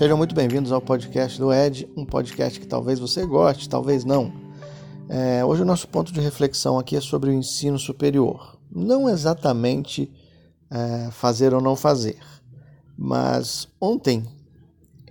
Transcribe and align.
Sejam 0.00 0.16
muito 0.16 0.34
bem-vindos 0.34 0.72
ao 0.72 0.80
podcast 0.80 1.38
do 1.38 1.52
Ed, 1.52 1.86
um 1.94 2.06
podcast 2.06 2.58
que 2.58 2.66
talvez 2.66 2.98
você 2.98 3.22
goste, 3.26 3.68
talvez 3.68 4.02
não. 4.02 4.32
É, 5.10 5.44
hoje 5.44 5.60
o 5.60 5.64
nosso 5.66 5.86
ponto 5.88 6.10
de 6.10 6.22
reflexão 6.22 6.78
aqui 6.78 6.96
é 6.96 7.02
sobre 7.02 7.28
o 7.28 7.34
ensino 7.34 7.78
superior. 7.78 8.58
Não 8.74 9.10
exatamente 9.10 10.10
é, 10.70 11.10
fazer 11.10 11.52
ou 11.52 11.60
não 11.60 11.76
fazer, 11.76 12.18
mas 12.96 13.68
ontem, 13.78 14.26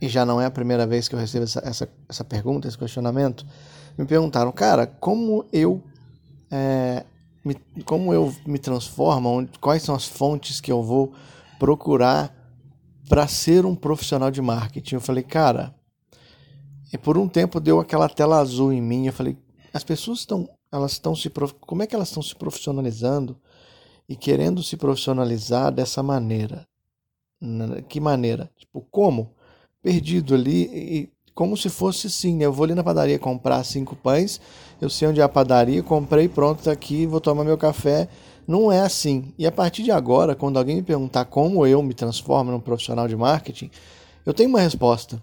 e 0.02 0.10
já 0.10 0.26
não 0.26 0.42
é 0.42 0.48
a 0.48 0.50
primeira 0.50 0.88
vez 0.88 1.08
que 1.08 1.14
eu 1.14 1.20
recebo 1.20 1.44
essa, 1.44 1.62
essa, 1.64 1.90
essa 2.10 2.24
pergunta, 2.24 2.68
esse 2.68 2.76
questionamento, 2.76 3.46
me 3.96 4.08
perguntaram, 4.08 4.52
cara, 4.52 4.88
como 4.88 5.46
eu 5.54 5.84
é, 6.50 7.06
me, 7.46 7.56
como 7.86 8.12
eu 8.12 8.34
me 8.44 8.58
transformo, 8.58 9.48
quais 9.62 9.84
são 9.84 9.94
as 9.94 10.08
fontes 10.08 10.60
que 10.60 10.72
eu 10.72 10.82
vou 10.82 11.14
procurar 11.60 12.39
para 13.10 13.28
ser 13.28 13.66
um 13.66 13.76
profissional 13.76 14.30
de 14.30 14.40
marketing. 14.40 14.96
Eu 14.96 15.02
falei, 15.02 15.24
cara, 15.24 15.76
e 16.94 16.98
por 16.98 17.18
um 17.18 17.28
tempo 17.28 17.60
deu 17.60 17.80
aquela 17.80 18.08
tela 18.08 18.40
azul 18.40 18.72
em 18.72 18.82
mim. 18.82 19.08
Eu 19.08 19.14
falei, 19.14 19.36
as 19.74 19.84
pessoas 19.84 20.20
estão, 20.20 20.48
elas 20.72 20.94
estão 20.94 21.16
se, 21.16 21.30
como 21.60 21.82
é 21.82 21.88
que 21.88 21.96
elas 21.96 22.10
estão 22.10 22.22
se 22.22 22.36
profissionalizando 22.36 23.36
e 24.08 24.16
querendo 24.16 24.62
se 24.62 24.78
profissionalizar 24.78 25.72
dessa 25.72 26.04
maneira? 26.04 26.68
Que 27.88 28.00
maneira? 28.00 28.52
Tipo, 28.56 28.86
como? 28.92 29.34
Perdido 29.82 30.36
ali 30.36 30.64
e 30.72 31.10
como 31.34 31.58
se 31.58 31.70
fosse 31.70 32.10
sim, 32.10 32.36
né? 32.36 32.46
Eu 32.46 32.54
vou 32.54 32.66
ali 32.66 32.76
na 32.76 32.84
padaria 32.84 33.18
comprar 33.18 33.64
cinco 33.64 33.96
pães, 33.96 34.42
eu 34.80 34.90
sei 34.90 35.08
onde 35.08 35.22
é 35.22 35.24
a 35.24 35.30
padaria, 35.30 35.82
comprei, 35.82 36.28
pronto, 36.28 36.64
tá 36.64 36.72
aqui, 36.72 37.08
vou 37.08 37.22
tomar 37.22 37.44
meu 37.44 37.58
café. 37.58 38.08
Não 38.50 38.72
é 38.72 38.80
assim. 38.80 39.32
E 39.38 39.46
a 39.46 39.52
partir 39.52 39.84
de 39.84 39.92
agora, 39.92 40.34
quando 40.34 40.58
alguém 40.58 40.78
me 40.78 40.82
perguntar 40.82 41.26
como 41.26 41.68
eu 41.68 41.84
me 41.84 41.94
transformo 41.94 42.50
num 42.50 42.60
profissional 42.60 43.08
de 43.08 43.16
marketing, 43.16 43.70
eu 44.26 44.34
tenho 44.34 44.50
uma 44.50 44.60
resposta 44.60 45.22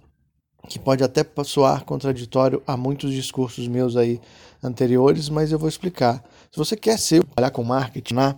que 0.68 0.78
pode 0.78 1.02
até 1.02 1.26
soar 1.42 1.84
contraditório 1.84 2.62
a 2.64 2.76
muitos 2.76 3.12
discursos 3.12 3.66
meus 3.66 3.96
aí 3.96 4.20
anteriores, 4.62 5.28
mas 5.28 5.50
eu 5.50 5.58
vou 5.58 5.68
explicar. 5.68 6.22
Se 6.52 6.56
você 6.56 6.76
quer 6.76 7.00
ser 7.00 7.24
trabalhar 7.24 7.50
com 7.50 7.64
marketing, 7.64 8.14
né, 8.14 8.36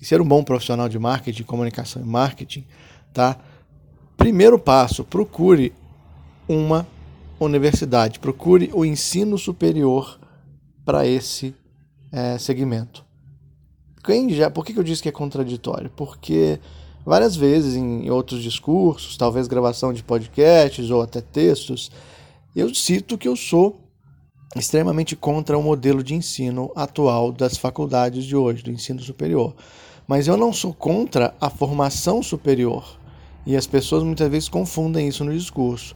e 0.00 0.04
ser 0.04 0.20
um 0.20 0.28
bom 0.28 0.44
profissional 0.44 0.88
de 0.88 0.96
marketing, 0.96 1.42
comunicação 1.42 2.00
e 2.00 2.04
marketing, 2.04 2.64
tá? 3.12 3.36
Primeiro 4.16 4.60
passo, 4.60 5.02
procure 5.02 5.72
uma 6.48 6.86
universidade, 7.40 8.20
procure 8.20 8.70
o 8.72 8.84
ensino 8.84 9.36
superior 9.36 10.20
para 10.84 11.04
esse 11.04 11.52
é, 12.12 12.38
segmento. 12.38 13.09
Quem 14.02 14.30
já, 14.30 14.50
por 14.50 14.64
que 14.64 14.78
eu 14.78 14.82
disse 14.82 15.02
que 15.02 15.08
é 15.08 15.12
contraditório? 15.12 15.90
Porque 15.94 16.58
várias 17.04 17.36
vezes 17.36 17.76
em 17.76 18.08
outros 18.10 18.42
discursos, 18.42 19.16
talvez 19.16 19.46
gravação 19.46 19.92
de 19.92 20.02
podcasts 20.02 20.90
ou 20.90 21.02
até 21.02 21.20
textos, 21.20 21.90
eu 22.56 22.74
cito 22.74 23.18
que 23.18 23.28
eu 23.28 23.36
sou 23.36 23.78
extremamente 24.56 25.14
contra 25.14 25.56
o 25.56 25.62
modelo 25.62 26.02
de 26.02 26.14
ensino 26.14 26.72
atual 26.74 27.30
das 27.30 27.56
faculdades 27.56 28.24
de 28.24 28.34
hoje, 28.34 28.62
do 28.62 28.70
ensino 28.70 29.00
superior. 29.00 29.54
Mas 30.08 30.26
eu 30.26 30.36
não 30.36 30.52
sou 30.52 30.74
contra 30.74 31.34
a 31.40 31.48
formação 31.48 32.22
superior. 32.22 32.98
E 33.46 33.56
as 33.56 33.66
pessoas 33.66 34.02
muitas 34.02 34.28
vezes 34.28 34.48
confundem 34.48 35.06
isso 35.06 35.24
no 35.24 35.32
discurso. 35.32 35.94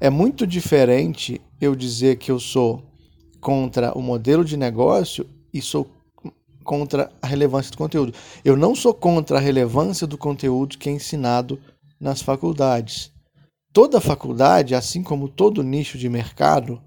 É 0.00 0.10
muito 0.10 0.46
diferente 0.46 1.40
eu 1.60 1.74
dizer 1.74 2.16
que 2.16 2.30
eu 2.30 2.38
sou 2.38 2.82
contra 3.40 3.96
o 3.96 4.02
modelo 4.02 4.44
de 4.44 4.56
negócio 4.56 5.26
e 5.52 5.62
sou 5.62 5.88
contra 6.64 7.12
a 7.22 7.26
relevância 7.26 7.70
do 7.70 7.78
conteúdo. 7.78 8.14
Eu 8.44 8.56
não 8.56 8.74
sou 8.74 8.92
contra 8.92 9.38
a 9.38 9.40
relevância 9.40 10.06
do 10.06 10.18
conteúdo 10.18 10.78
que 10.78 10.88
é 10.88 10.92
ensinado 10.92 11.60
nas 12.00 12.20
faculdades. 12.20 13.12
Toda 13.72 14.00
faculdade, 14.00 14.74
assim 14.74 15.02
como 15.02 15.28
todo 15.28 15.62
nicho 15.62 15.98
de 15.98 16.08
mercado, 16.08 16.80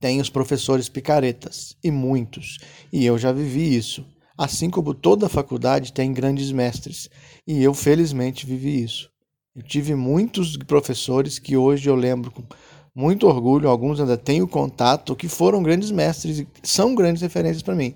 tem 0.00 0.20
os 0.20 0.28
professores 0.28 0.88
picaretas, 0.88 1.76
e 1.82 1.90
muitos, 1.90 2.58
e 2.92 3.04
eu 3.04 3.16
já 3.16 3.32
vivi 3.32 3.74
isso. 3.76 4.04
Assim 4.36 4.68
como 4.68 4.92
toda 4.92 5.28
faculdade 5.28 5.92
tem 5.92 6.12
grandes 6.12 6.52
mestres, 6.52 7.08
e 7.46 7.62
eu 7.62 7.72
felizmente 7.72 8.44
vivi 8.44 8.82
isso. 8.82 9.08
Eu 9.54 9.62
tive 9.62 9.94
muitos 9.94 10.56
professores 10.56 11.38
que 11.38 11.56
hoje 11.56 11.88
eu 11.88 11.94
lembro 11.94 12.30
com 12.30 12.42
muito 12.94 13.26
orgulho, 13.26 13.68
alguns 13.68 13.98
ainda 13.98 14.16
tenho 14.16 14.46
contato, 14.46 15.16
que 15.16 15.28
foram 15.28 15.62
grandes 15.62 15.90
mestres 15.90 16.40
e 16.40 16.48
são 16.62 16.94
grandes 16.94 17.22
referências 17.22 17.62
para 17.62 17.74
mim. 17.74 17.94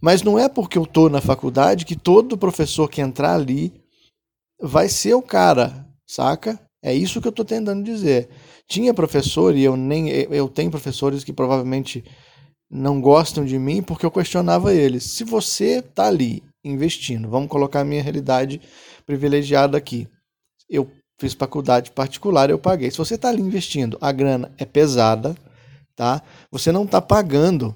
Mas 0.00 0.22
não 0.22 0.38
é 0.38 0.48
porque 0.48 0.78
eu 0.78 0.84
estou 0.84 1.08
na 1.08 1.20
faculdade 1.20 1.84
que 1.84 1.96
todo 1.96 2.36
professor 2.36 2.88
que 2.88 3.00
entrar 3.00 3.34
ali 3.34 3.72
vai 4.60 4.88
ser 4.88 5.14
o 5.14 5.22
cara, 5.22 5.86
saca? 6.06 6.60
É 6.82 6.94
isso 6.94 7.20
que 7.20 7.26
eu 7.26 7.30
estou 7.30 7.44
tentando 7.44 7.82
dizer. 7.82 8.28
Tinha 8.68 8.94
professor, 8.94 9.54
e 9.56 9.62
eu 9.62 9.76
nem 9.76 10.08
eu 10.08 10.48
tenho 10.48 10.70
professores 10.70 11.24
que 11.24 11.32
provavelmente 11.32 12.04
não 12.70 13.00
gostam 13.00 13.44
de 13.44 13.58
mim 13.58 13.82
porque 13.82 14.04
eu 14.04 14.10
questionava 14.10 14.74
eles. 14.74 15.04
Se 15.04 15.24
você 15.24 15.78
está 15.78 16.06
ali 16.06 16.42
investindo, 16.64 17.28
vamos 17.28 17.48
colocar 17.48 17.80
a 17.80 17.84
minha 17.84 18.02
realidade 18.02 18.60
privilegiada 19.06 19.78
aqui 19.78 20.08
eu 20.68 20.90
fiz 21.18 21.32
faculdade 21.32 21.90
particular, 21.92 22.50
eu 22.50 22.58
paguei. 22.58 22.90
Se 22.90 22.98
você 22.98 23.14
está 23.14 23.28
ali 23.28 23.40
investindo, 23.40 23.96
a 24.00 24.12
grana 24.12 24.52
é 24.58 24.64
pesada, 24.64 25.36
tá? 25.94 26.22
Você 26.50 26.70
não 26.70 26.84
está 26.84 27.00
pagando 27.00 27.74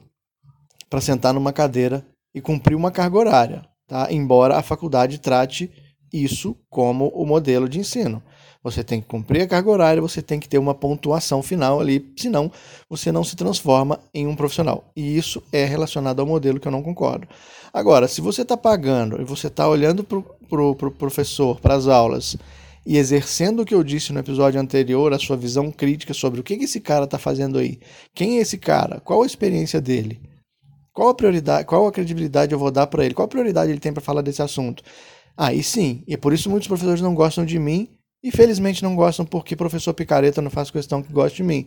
para 0.89 1.01
sentar 1.01 1.33
numa 1.33 1.53
cadeira 1.53 2.05
e 2.35 2.41
cumprir 2.41 2.75
uma 2.75 2.91
carga 2.91 3.19
horária, 3.19 3.63
tá? 3.87 4.09
Embora 4.11 4.57
a 4.57 4.63
faculdade 4.63 5.19
trate 5.19 5.71
isso 6.13 6.57
como 6.69 7.09
o 7.09 7.25
modelo 7.25 7.69
de 7.69 7.79
ensino. 7.79 8.23
Você 8.63 8.85
tem 8.85 9.01
que 9.01 9.07
cumprir 9.07 9.43
a 9.43 9.47
carga 9.47 9.71
horária, 9.71 10.03
você 10.03 10.21
tem 10.21 10.39
que 10.39 10.49
ter 10.49 10.59
uma 10.59 10.75
pontuação 10.75 11.43
final 11.43 11.81
ali, 11.81 12.13
senão 12.17 12.53
você 12.91 13.11
não 13.11 13.25
se 13.25 13.35
transforma 13.35 13.99
em 14.13 14.27
um 14.27 14.37
profissional. 14.37 14.91
E 14.95 15.17
isso 15.17 15.43
é 15.51 15.65
relacionado 15.65 16.21
ao 16.21 16.27
modelo 16.27 16.61
que 16.61 16.69
eu 16.69 16.73
não 16.73 16.83
concordo. 16.83 17.27
Agora, 17.73 18.07
se 18.07 18.21
você 18.21 18.43
está 18.43 18.57
pagando 18.57 19.21
e 19.21 19.25
você 19.25 19.47
está 19.47 19.67
olhando 19.67 20.05
para 20.05 20.19
o 20.19 20.23
pro, 20.23 20.75
pro 20.75 20.91
professor, 20.91 21.59
para 21.59 21.75
as 21.75 21.87
aulas, 21.87 22.37
e 22.85 22.99
exercendo 22.99 23.61
o 23.61 23.65
que 23.65 23.75
eu 23.75 23.85
disse 23.85 24.13
no 24.13 24.21
episódio 24.21 24.61
anterior, 24.61 25.13
a 25.15 25.19
sua 25.19 25.37
visão 25.37 25.71
crítica 25.71 26.13
sobre 26.13 26.41
o 26.41 26.43
que 26.43 26.55
esse 26.55 26.81
cara 26.81 27.05
está 27.05 27.19
fazendo 27.19 27.59
aí. 27.59 27.79
Quem 28.15 28.39
é 28.39 28.41
esse 28.41 28.59
cara? 28.59 29.01
Qual 29.01 29.23
a 29.23 29.27
experiência 29.27 29.81
dele? 29.81 30.21
Qual 31.01 31.09
a 31.09 31.15
prioridade, 31.15 31.65
qual 31.65 31.87
a 31.87 31.93
credibilidade 31.93 32.53
eu 32.53 32.59
vou 32.59 32.71
dar 32.71 32.87
para 32.87 33.03
ele? 33.03 33.15
Qual 33.15 33.25
a 33.25 33.29
prioridade 33.29 33.73
ele 33.73 33.81
tem 33.81 33.91
para 33.91 34.03
falar 34.03 34.21
desse 34.21 34.43
assunto? 34.43 34.83
Aí 35.35 35.63
sim, 35.63 36.05
e 36.07 36.13
é 36.13 36.17
por 36.19 36.31
isso 36.31 36.51
muitos 36.51 36.69
professores 36.69 37.01
não 37.01 37.15
gostam 37.15 37.43
de 37.43 37.59
mim 37.59 37.89
e 38.23 38.31
felizmente 38.31 38.83
não 38.83 38.95
gostam 38.95 39.25
porque 39.25 39.57
professor 39.57 39.95
picareta 39.95 40.43
não 40.43 40.51
faz 40.51 40.71
questão 40.71 41.03
que 41.03 41.11
goste 41.11 41.39
de 41.39 41.43
mim. 41.43 41.65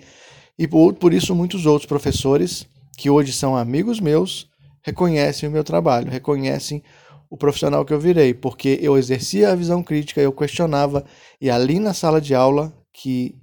E 0.55 0.67
por, 0.67 0.93
por 0.93 1.11
isso 1.11 1.33
muitos 1.33 1.65
outros 1.65 1.87
professores 1.87 2.67
que 2.95 3.09
hoje 3.09 3.33
são 3.33 3.57
amigos 3.57 3.99
meus 3.99 4.47
reconhecem 4.83 5.49
o 5.49 5.51
meu 5.51 5.63
trabalho, 5.63 6.11
reconhecem 6.11 6.83
o 7.27 7.35
profissional 7.35 7.83
que 7.83 7.91
eu 7.91 7.99
virei, 7.99 8.35
porque 8.35 8.77
eu 8.83 8.99
exercia 8.99 9.49
a 9.49 9.55
visão 9.55 9.81
crítica, 9.81 10.21
eu 10.21 10.31
questionava, 10.31 11.03
e 11.41 11.49
ali 11.49 11.79
na 11.79 11.95
sala 11.95 12.21
de 12.21 12.35
aula, 12.35 12.71
que 12.93 13.33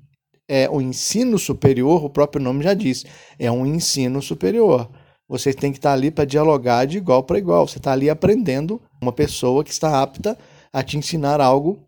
é 0.48 0.70
o 0.70 0.80
ensino 0.80 1.36
superior, 1.36 2.04
o 2.04 2.10
próprio 2.10 2.40
nome 2.40 2.62
já 2.62 2.74
diz, 2.74 3.04
é 3.40 3.50
um 3.50 3.66
ensino 3.66 4.22
superior. 4.22 4.88
Você 5.30 5.54
tem 5.54 5.70
que 5.70 5.78
estar 5.78 5.92
ali 5.92 6.10
para 6.10 6.24
dialogar 6.24 6.84
de 6.86 6.98
igual 6.98 7.22
para 7.22 7.38
igual. 7.38 7.68
Você 7.68 7.78
está 7.78 7.92
ali 7.92 8.10
aprendendo 8.10 8.82
uma 9.00 9.12
pessoa 9.12 9.62
que 9.62 9.70
está 9.70 10.02
apta 10.02 10.36
a 10.72 10.82
te 10.82 10.98
ensinar 10.98 11.40
algo 11.40 11.78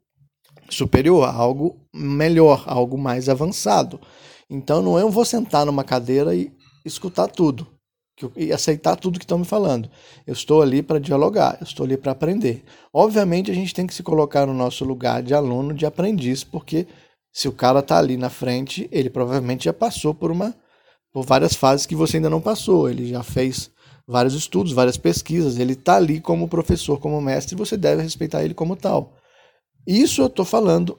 superior, 0.70 1.28
algo 1.28 1.76
melhor, 1.92 2.62
algo 2.68 2.96
mais 2.96 3.28
avançado. 3.28 4.00
Então 4.48 4.80
não 4.80 4.96
é 4.96 5.02
eu 5.02 5.10
vou 5.10 5.24
sentar 5.24 5.66
numa 5.66 5.82
cadeira 5.82 6.36
e 6.36 6.52
escutar 6.84 7.26
tudo 7.26 7.66
e 8.36 8.52
aceitar 8.52 8.94
tudo 8.94 9.18
que 9.18 9.24
estão 9.24 9.38
me 9.38 9.44
falando. 9.44 9.90
Eu 10.24 10.34
estou 10.34 10.62
ali 10.62 10.80
para 10.80 11.00
dialogar, 11.00 11.56
eu 11.60 11.64
estou 11.64 11.84
ali 11.84 11.96
para 11.96 12.12
aprender. 12.12 12.62
Obviamente, 12.92 13.50
a 13.50 13.54
gente 13.54 13.74
tem 13.74 13.88
que 13.88 13.94
se 13.94 14.04
colocar 14.04 14.46
no 14.46 14.54
nosso 14.54 14.84
lugar 14.84 15.20
de 15.20 15.34
aluno, 15.34 15.74
de 15.74 15.84
aprendiz, 15.84 16.44
porque 16.44 16.86
se 17.32 17.48
o 17.48 17.52
cara 17.52 17.80
está 17.80 17.98
ali 17.98 18.16
na 18.16 18.30
frente, 18.30 18.88
ele 18.92 19.10
provavelmente 19.10 19.64
já 19.64 19.72
passou 19.72 20.14
por 20.14 20.30
uma 20.30 20.54
por 21.12 21.24
várias 21.24 21.54
fases 21.54 21.86
que 21.86 21.94
você 21.94 22.16
ainda 22.16 22.30
não 22.30 22.40
passou. 22.40 22.88
Ele 22.88 23.08
já 23.08 23.22
fez 23.22 23.70
vários 24.06 24.34
estudos, 24.34 24.72
várias 24.72 24.96
pesquisas. 24.96 25.58
Ele 25.58 25.74
está 25.74 25.96
ali 25.96 26.20
como 26.20 26.48
professor, 26.48 26.98
como 26.98 27.20
mestre, 27.20 27.54
e 27.54 27.58
você 27.58 27.76
deve 27.76 28.02
respeitar 28.02 28.44
ele 28.44 28.54
como 28.54 28.76
tal. 28.76 29.14
Isso 29.86 30.22
eu 30.22 30.26
estou 30.26 30.44
falando, 30.44 30.98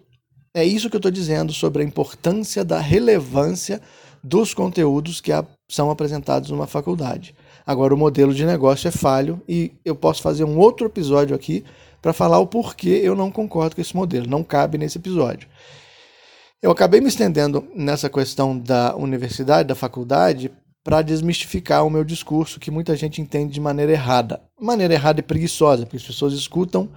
é 0.54 0.63
isso 0.63 0.89
que 0.89 0.95
eu 0.95 1.00
estou 1.00 1.12
dizendo 1.12 1.54
sobre 1.54 1.81
a 1.81 1.86
importância 1.86 2.63
da 2.63 2.80
relevância 2.80 3.81
dos 4.24 4.54
conteúdos 4.54 5.19
que 5.19 5.31
são 5.69 5.89
apresentados 5.89 6.50
numa 6.50 6.68
faculdade. 6.68 7.33
Agora, 7.66 7.94
o 7.94 7.98
modelo 7.98 8.33
de 8.33 8.45
negócio 8.45 8.88
é 8.88 8.92
falho 8.92 9.42
e 9.48 9.71
eu 9.86 9.95
posso 9.95 10.21
fazer 10.21 10.44
um 10.44 10.57
outro 10.57 10.86
episódio 10.86 11.36
aqui 11.36 11.63
para 12.01 12.12
falar 12.12 12.39
o 12.39 12.48
porquê 12.48 13.00
eu 13.01 13.16
não 13.16 13.31
concordo 13.31 13.75
com 13.75 13.81
esse 13.81 13.95
modelo. 13.95 14.27
Não 14.27 14.44
cabe 14.44 14.77
nesse 14.77 14.98
episódio. 14.98 15.48
Eu 16.63 16.71
acabei 16.71 17.01
me 17.01 17.10
estendendo 17.10 17.68
nessa 17.75 18.10
questão 18.10 18.57
da 18.57 18.95
universidade, 18.95 19.68
da 19.68 19.75
faculdade, 19.75 20.50
para 20.81 21.01
desmistificar 21.01 21.86
o 21.86 21.89
meu 21.89 22.06
discurso, 22.06 22.57
que 22.57 22.71
muita 22.71 22.95
gente 22.95 23.21
entende 23.21 23.51
de 23.51 23.60
maneira 23.60 23.92
errada. 23.92 24.42
Maneira 24.57 24.94
errada 24.94 25.19
e 25.19 25.24
preguiçosa, 25.24 25.83
porque 25.83 25.98
as 25.98 26.04
pessoas 26.04 26.31
escutam 26.31 26.89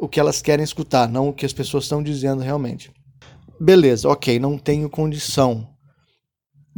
o 0.00 0.08
que 0.08 0.18
elas 0.18 0.40
querem 0.40 0.64
escutar, 0.64 1.06
não 1.06 1.28
o 1.28 1.34
que 1.34 1.44
as 1.44 1.52
pessoas 1.52 1.84
estão 1.84 2.02
dizendo 2.02 2.40
realmente. 2.40 2.90
beleza, 3.60 4.08
ok, 4.08 4.38
não 4.38 4.56
tenho 4.56 4.88
condição 4.88 5.68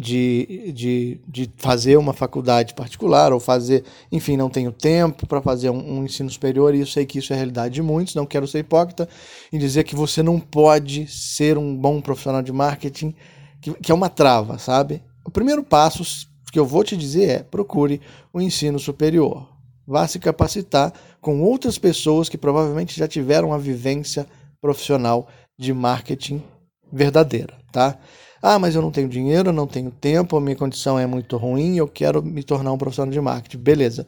de, 0.00 0.72
de, 0.72 1.20
de 1.28 1.50
fazer 1.58 1.98
uma 1.98 2.14
faculdade 2.14 2.72
particular 2.72 3.34
ou 3.34 3.38
fazer, 3.38 3.84
enfim, 4.10 4.34
não 4.34 4.48
tenho 4.48 4.72
tempo 4.72 5.26
para 5.26 5.42
fazer 5.42 5.68
um, 5.68 5.98
um, 5.98 6.04
ensino 6.06 6.30
superior 6.30 6.74
e 6.74 6.80
eu 6.80 6.86
sei 6.86 7.04
que 7.04 7.18
isso 7.18 7.34
é 7.34 7.36
a 7.36 7.36
realidade 7.36 7.74
de 7.74 7.82
muitos, 7.82 8.14
não 8.14 8.24
quero 8.24 8.48
ser 8.48 8.60
hipócrita 8.60 9.06
e 9.52 9.58
dizer 9.58 9.84
que 9.84 9.94
você 9.94 10.22
não 10.22 10.40
pode 10.40 11.06
ser 11.06 11.58
um 11.58 11.76
bom 11.76 12.00
profissional 12.00 12.40
de 12.40 12.50
marketing, 12.50 13.14
que, 13.60 13.74
que 13.74 13.92
é 13.92 13.94
uma 13.94 14.08
trava, 14.08 14.56
sabe? 14.56 15.02
O 15.22 15.30
primeiro 15.30 15.62
passo 15.62 16.26
que 16.50 16.58
eu 16.58 16.64
vou 16.64 16.82
te 16.82 16.96
dizer 16.96 17.28
é 17.28 17.42
procure 17.42 18.00
o 18.32 18.38
um 18.38 18.40
ensino 18.40 18.78
superior. 18.78 19.50
Vá 19.86 20.08
se 20.08 20.18
capacitar 20.18 20.94
com 21.20 21.42
outras 21.42 21.76
pessoas 21.76 22.26
que 22.26 22.38
provavelmente 22.38 22.98
já 22.98 23.06
tiveram 23.06 23.48
uma 23.48 23.58
vivência 23.58 24.26
profissional 24.62 25.28
de 25.58 25.74
marketing 25.74 26.42
verdadeira, 26.90 27.52
tá? 27.70 27.98
Ah, 28.42 28.58
mas 28.58 28.74
eu 28.74 28.80
não 28.80 28.90
tenho 28.90 29.08
dinheiro, 29.08 29.52
não 29.52 29.66
tenho 29.66 29.90
tempo, 29.90 30.36
a 30.36 30.40
minha 30.40 30.56
condição 30.56 30.98
é 30.98 31.06
muito 31.06 31.36
ruim, 31.36 31.76
eu 31.76 31.86
quero 31.86 32.22
me 32.22 32.42
tornar 32.42 32.72
um 32.72 32.78
profissional 32.78 33.12
de 33.12 33.20
marketing. 33.20 33.58
Beleza. 33.58 34.06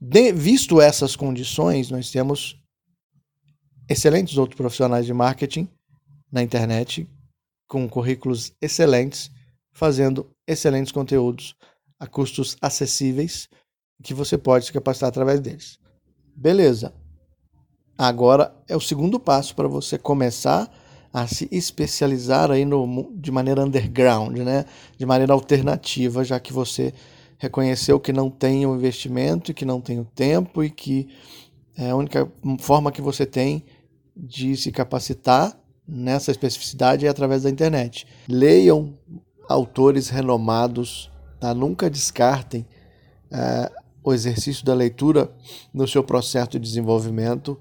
De, 0.00 0.32
visto 0.32 0.80
essas 0.80 1.14
condições, 1.14 1.90
nós 1.90 2.10
temos 2.10 2.58
excelentes 3.88 4.38
outros 4.38 4.56
profissionais 4.56 5.04
de 5.04 5.12
marketing 5.12 5.68
na 6.32 6.42
internet, 6.42 7.08
com 7.68 7.88
currículos 7.88 8.52
excelentes, 8.60 9.30
fazendo 9.72 10.30
excelentes 10.46 10.90
conteúdos 10.90 11.54
a 12.00 12.06
custos 12.06 12.56
acessíveis, 12.60 13.48
que 14.02 14.14
você 14.14 14.38
pode 14.38 14.66
se 14.66 14.72
capacitar 14.72 15.08
através 15.08 15.40
deles. 15.40 15.78
Beleza. 16.34 16.94
Agora 17.96 18.54
é 18.68 18.76
o 18.76 18.80
segundo 18.80 19.18
passo 19.18 19.54
para 19.54 19.66
você 19.68 19.98
começar 19.98 20.72
a 21.12 21.26
se 21.26 21.48
especializar 21.50 22.50
aí 22.50 22.64
no, 22.64 23.10
de 23.14 23.30
maneira 23.30 23.64
underground, 23.64 24.36
né? 24.38 24.64
de 24.96 25.06
maneira 25.06 25.32
alternativa, 25.32 26.24
já 26.24 26.38
que 26.38 26.52
você 26.52 26.92
reconheceu 27.38 28.00
que 28.00 28.12
não 28.12 28.28
tem 28.28 28.66
o 28.66 28.74
investimento 28.74 29.54
que 29.54 29.64
não 29.64 29.80
tem 29.80 30.00
o 30.00 30.04
tempo 30.04 30.62
e 30.62 30.70
que 30.70 31.08
é 31.76 31.90
a 31.90 31.96
única 31.96 32.30
forma 32.58 32.90
que 32.90 33.00
você 33.00 33.24
tem 33.24 33.64
de 34.16 34.56
se 34.56 34.72
capacitar 34.72 35.56
nessa 35.86 36.32
especificidade 36.32 37.06
é 37.06 37.08
através 37.08 37.44
da 37.44 37.50
internet. 37.50 38.06
Leiam 38.28 38.98
autores 39.48 40.08
renomados, 40.08 41.10
tá? 41.40 41.54
nunca 41.54 41.88
descartem 41.88 42.66
é, 43.30 43.70
o 44.02 44.12
exercício 44.12 44.64
da 44.64 44.74
leitura 44.74 45.32
no 45.72 45.86
seu 45.86 46.02
processo 46.02 46.50
de 46.50 46.58
desenvolvimento, 46.58 47.58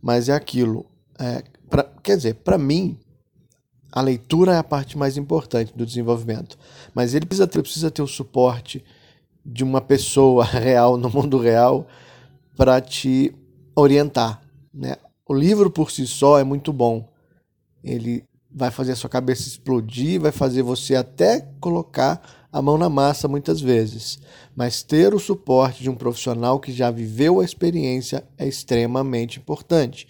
mas 0.00 0.28
é 0.28 0.34
aquilo. 0.34 0.86
É, 1.18 1.42
quer 2.04 2.16
dizer, 2.16 2.34
para 2.34 2.58
mim, 2.58 2.98
a 3.90 4.00
leitura 4.00 4.54
é 4.54 4.58
a 4.58 4.64
parte 4.64 4.96
mais 4.98 5.16
importante 5.16 5.72
do 5.74 5.86
desenvolvimento. 5.86 6.58
Mas 6.94 7.14
ele 7.14 7.26
precisa 7.26 7.46
ter, 7.46 7.62
precisa 7.62 7.90
ter 7.90 8.02
o 8.02 8.06
suporte 8.06 8.84
de 9.44 9.64
uma 9.64 9.80
pessoa 9.80 10.44
real, 10.44 10.96
no 10.96 11.08
mundo 11.08 11.38
real, 11.38 11.86
para 12.56 12.80
te 12.80 13.34
orientar. 13.74 14.42
Né? 14.72 14.96
O 15.26 15.34
livro 15.34 15.70
por 15.70 15.90
si 15.90 16.06
só 16.06 16.38
é 16.38 16.44
muito 16.44 16.72
bom. 16.72 17.08
Ele 17.82 18.24
vai 18.54 18.70
fazer 18.70 18.92
a 18.92 18.96
sua 18.96 19.10
cabeça 19.10 19.48
explodir, 19.48 20.20
vai 20.20 20.30
fazer 20.30 20.62
você 20.62 20.94
até 20.94 21.40
colocar 21.60 22.46
a 22.52 22.62
mão 22.62 22.78
na 22.78 22.88
massa 22.88 23.26
muitas 23.26 23.60
vezes. 23.60 24.20
Mas 24.54 24.80
ter 24.84 25.12
o 25.12 25.18
suporte 25.18 25.82
de 25.82 25.90
um 25.90 25.96
profissional 25.96 26.60
que 26.60 26.72
já 26.72 26.88
viveu 26.88 27.40
a 27.40 27.44
experiência 27.44 28.24
é 28.38 28.46
extremamente 28.46 29.40
importante. 29.40 30.06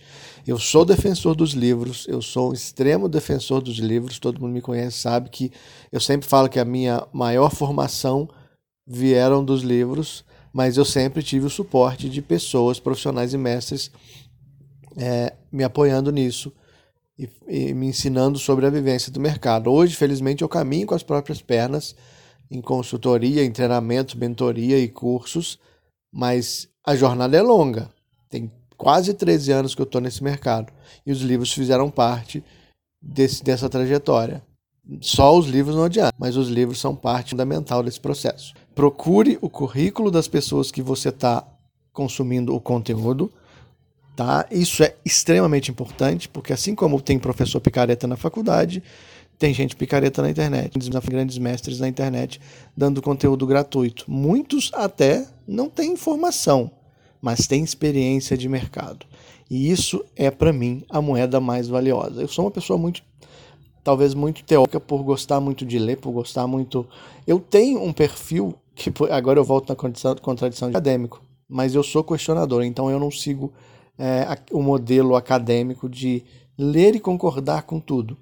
Eu 0.47 0.59
sou 0.59 0.85
defensor 0.85 1.35
dos 1.35 1.53
livros, 1.53 2.07
eu 2.07 2.21
sou 2.21 2.51
um 2.51 2.53
extremo 2.53 3.09
defensor 3.09 3.63
dos 3.63 3.79
livros, 3.79 4.19
todo 4.19 4.39
mundo 4.39 4.53
me 4.53 4.61
conhece, 4.61 4.99
sabe 4.99 5.31
que 5.31 5.51
eu 5.91 5.99
sempre 5.99 6.29
falo 6.29 6.51
que 6.51 6.61
a 6.61 6.67
minha 6.67 7.07
maior 7.15 7.51
formação 7.51 8.29
vieram 8.87 9.43
dos 9.43 9.63
livros, 9.63 10.23
mas 10.53 10.77
eu 10.77 10.85
sempre 10.85 11.23
tive 11.23 11.47
o 11.47 11.51
suporte 11.51 12.11
de 12.11 12.21
pessoas, 12.21 12.79
profissionais 12.79 13.33
e 13.33 13.39
mestres 13.39 13.91
é, 14.99 15.33
me 15.51 15.65
apoiando 15.65 16.13
nisso 16.13 16.53
e, 17.19 17.29
e 17.47 17.75
me 17.75 17.87
ensinando 17.87 18.39
sobre 18.39 18.67
a 18.67 18.71
vivência 18.71 19.13
do 19.13 19.21
mercado. 19.21 19.71
Hoje, 19.71 19.95
felizmente, 19.95 20.43
eu 20.43 20.49
caminho 20.49 20.87
com 20.87 20.95
as 20.95 21.03
próprias 21.03 21.41
pernas 21.41 21.95
em 22.51 22.61
consultoria, 22.61 23.45
em 23.45 23.51
treinamento, 23.51 24.19
mentoria 24.19 24.79
e 24.79 24.89
cursos, 24.89 25.59
mas 26.13 26.69
a 26.85 26.95
jornada 26.95 27.37
é 27.37 27.43
longa. 27.43 27.91
Tem 28.29 28.51
quase 28.77 29.15
13 29.15 29.53
anos 29.53 29.75
que 29.75 29.81
eu 29.81 29.85
estou 29.85 30.01
nesse 30.01 30.23
mercado 30.23 30.73
e 31.07 31.13
os 31.13 31.21
livros 31.21 31.53
fizeram 31.53 31.91
parte 31.91 32.43
desse, 33.01 33.43
dessa 33.43 33.69
trajetória. 33.69 34.43
Só 35.01 35.37
os 35.37 35.47
livros 35.47 35.75
não 35.75 35.85
adianta, 35.85 36.15
mas 36.19 36.37
os 36.37 36.49
livros 36.49 36.79
são 36.79 36.95
parte 36.95 37.31
fundamental 37.31 37.83
desse 37.83 38.01
processo. 38.01 38.53
Procure 38.75 39.39
o 39.41 39.49
currículo 39.49 40.11
das 40.11 40.29
pessoas 40.29 40.71
que 40.71 40.83
você 40.83 41.09
está 41.09 41.47
consumindo 41.93 42.55
o 42.55 42.61
conteúdo, 42.61 43.33
tá? 44.17 44.47
Isso 44.51 44.83
é 44.83 44.95
extremamente 45.05 45.71
importante, 45.71 46.29
porque 46.29 46.53
assim 46.53 46.75
como 46.75 47.01
tem 47.01 47.19
professor 47.19 47.61
picareta 47.61 48.07
na 48.07 48.17
faculdade, 48.17 48.83
tem 49.39 49.53
gente 49.53 49.75
picareta 49.75 50.23
na 50.23 50.31
internet, 50.31 50.79
grandes 51.09 51.39
mestres 51.39 51.81
na 51.81 51.89
internet 51.89 52.41
dando 52.77 53.03
conteúdo 53.03 53.47
gratuito. 53.47 54.05
Muitos 54.09 54.71
até 54.75 55.27
não 55.47 55.69
têm 55.69 55.93
informação, 55.93 56.71
mas 57.21 57.47
têm 57.47 57.65
experiência 57.65 58.37
de 58.37 58.49
mercado. 58.49 59.05
E 59.51 59.71
isso 59.71 60.05
é 60.17 60.31
para 60.31 60.53
mim 60.53 60.85
a 60.89 61.01
moeda 61.01 61.41
mais 61.41 61.69
valiosa. 61.69 62.23
Eu 62.23 62.29
sou 62.29 62.45
uma 62.45 62.51
pessoa 62.51 62.79
muito 62.79 63.03
talvez 63.85 64.15
muito 64.15 64.43
teórica 64.43 64.81
por 64.81 65.03
gostar 65.03 65.39
muito 65.41 65.67
de 65.67 65.79
ler, 65.79 65.99
por 65.99 66.11
gostar 66.11 66.47
muito. 66.47 66.87
Eu 67.27 67.39
tenho 67.39 67.83
um 67.83 67.93
perfil 67.93 68.55
que 68.75 68.91
agora 69.11 69.39
eu 69.39 69.45
volto 69.45 69.69
na 69.69 69.77
condição, 69.77 70.17
contradição 70.17 70.71
de 70.71 70.77
acadêmico, 70.77 71.23
mas 71.47 71.75
eu 71.75 71.83
sou 71.83 72.03
questionador, 72.03 72.65
então 72.65 72.91
eu 72.91 72.99
não 72.99 73.11
sigo 73.11 73.53
é, 73.99 74.27
o 74.51 74.63
modelo 74.63 75.17
acadêmico 75.17 75.89
de 75.89 76.25
ler 76.59 76.95
e 76.95 77.01
concordar 77.01 77.63
com 77.63 77.81
tudo 77.81 78.17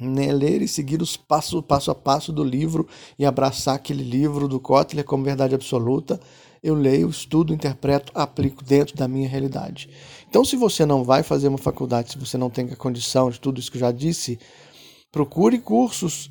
né, 0.00 0.32
ler 0.32 0.62
e 0.62 0.68
seguir 0.68 1.02
os 1.02 1.16
passo 1.16 1.64
a 1.90 1.94
passo 1.94 2.32
do 2.32 2.42
livro 2.42 2.88
e 3.18 3.24
abraçar 3.24 3.74
aquele 3.74 4.02
livro 4.02 4.48
do 4.48 4.58
Kotler 4.58 5.04
como 5.04 5.24
verdade 5.24 5.54
absoluta. 5.54 6.18
Eu 6.62 6.74
leio, 6.74 7.08
estudo, 7.08 7.54
interpreto, 7.54 8.12
aplico 8.14 8.62
dentro 8.62 8.96
da 8.96 9.08
minha 9.08 9.28
realidade. 9.28 9.88
Então, 10.28 10.44
se 10.44 10.56
você 10.56 10.84
não 10.84 11.02
vai 11.02 11.22
fazer 11.22 11.48
uma 11.48 11.58
faculdade, 11.58 12.12
se 12.12 12.18
você 12.18 12.36
não 12.36 12.50
tem 12.50 12.66
a 12.70 12.76
condição 12.76 13.30
de 13.30 13.40
tudo 13.40 13.58
isso 13.58 13.70
que 13.70 13.78
eu 13.78 13.80
já 13.80 13.92
disse, 13.92 14.38
procure 15.10 15.58
cursos 15.58 16.30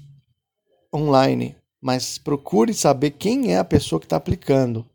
online, 0.94 1.56
mas 1.82 2.18
procure 2.18 2.74
saber 2.74 3.12
quem 3.12 3.54
é 3.54 3.58
a 3.58 3.66
pessoa 3.66 4.00
que 4.00 4.06
está 4.06 4.18
aplicando. 4.18 4.86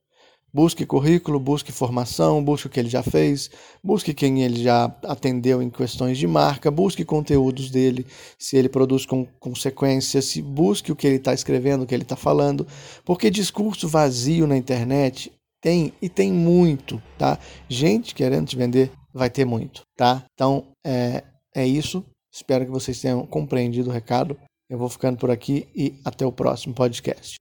Busque 0.54 0.86
currículo, 0.86 1.40
busque 1.40 1.72
formação, 1.72 2.42
busque 2.42 2.68
o 2.68 2.70
que 2.70 2.78
ele 2.78 2.88
já 2.88 3.02
fez, 3.02 3.50
busque 3.82 4.14
quem 4.14 4.44
ele 4.44 4.62
já 4.62 4.84
atendeu 5.02 5.60
em 5.60 5.68
questões 5.68 6.16
de 6.16 6.28
marca, 6.28 6.70
busque 6.70 7.04
conteúdos 7.04 7.70
dele, 7.70 8.06
se 8.38 8.56
ele 8.56 8.68
produz 8.68 9.04
com 9.04 9.26
consequência, 9.40 10.22
se 10.22 10.40
busque 10.40 10.92
o 10.92 10.96
que 10.96 11.08
ele 11.08 11.16
está 11.16 11.34
escrevendo, 11.34 11.82
o 11.82 11.86
que 11.86 11.92
ele 11.92 12.04
está 12.04 12.14
falando, 12.14 12.64
porque 13.04 13.30
discurso 13.30 13.88
vazio 13.88 14.46
na 14.46 14.56
internet 14.56 15.32
tem 15.60 15.92
e 16.00 16.08
tem 16.08 16.32
muito, 16.32 17.02
tá? 17.18 17.36
Gente 17.68 18.14
querendo 18.14 18.46
te 18.46 18.56
vender 18.56 18.92
vai 19.12 19.28
ter 19.28 19.44
muito, 19.44 19.82
tá? 19.96 20.24
Então 20.34 20.68
é, 20.86 21.24
é 21.52 21.66
isso. 21.66 22.04
Espero 22.32 22.64
que 22.64 22.70
vocês 22.70 23.00
tenham 23.00 23.26
compreendido 23.26 23.90
o 23.90 23.92
recado. 23.92 24.36
Eu 24.70 24.78
vou 24.78 24.88
ficando 24.88 25.18
por 25.18 25.32
aqui 25.32 25.66
e 25.74 25.94
até 26.04 26.24
o 26.24 26.30
próximo 26.30 26.74
podcast. 26.74 27.36